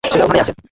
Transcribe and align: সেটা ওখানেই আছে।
সেটা 0.03 0.23
ওখানেই 0.25 0.41
আছে। 0.43 0.53